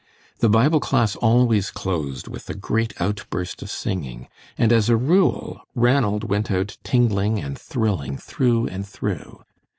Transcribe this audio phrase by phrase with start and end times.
[0.39, 5.61] The Bible class always closed with a great outburst of singing, and as a rule,
[5.75, 9.43] Ranald went out tingling and thrilling through and through.